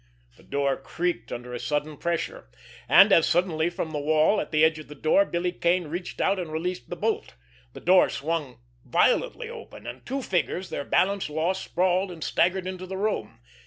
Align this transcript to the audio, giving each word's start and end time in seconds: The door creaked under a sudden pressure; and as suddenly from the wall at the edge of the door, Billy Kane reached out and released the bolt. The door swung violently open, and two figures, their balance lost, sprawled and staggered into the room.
The 0.35 0.41
door 0.41 0.77
creaked 0.77 1.31
under 1.31 1.53
a 1.53 1.59
sudden 1.59 1.95
pressure; 1.95 2.49
and 2.89 3.13
as 3.13 3.27
suddenly 3.27 3.69
from 3.69 3.91
the 3.91 3.99
wall 3.99 4.41
at 4.41 4.49
the 4.49 4.65
edge 4.65 4.79
of 4.79 4.87
the 4.87 4.95
door, 4.95 5.25
Billy 5.25 5.51
Kane 5.51 5.89
reached 5.89 6.19
out 6.19 6.39
and 6.39 6.51
released 6.51 6.89
the 6.89 6.95
bolt. 6.95 7.35
The 7.73 7.81
door 7.81 8.09
swung 8.09 8.59
violently 8.83 9.47
open, 9.47 9.85
and 9.85 10.03
two 10.03 10.23
figures, 10.23 10.71
their 10.71 10.85
balance 10.85 11.29
lost, 11.29 11.63
sprawled 11.63 12.11
and 12.11 12.23
staggered 12.23 12.65
into 12.65 12.87
the 12.87 12.97
room. 12.97 13.41